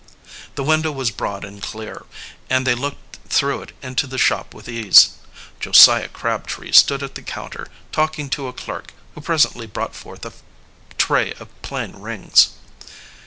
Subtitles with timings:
[0.55, 2.05] The window was broad and clear,
[2.49, 5.09] and they looked through it into the shop with ease.
[5.59, 10.33] Josiah Crabtree stood at the counter, talking to a clerk, who presently brought forth a
[10.97, 12.49] tray of plain rings.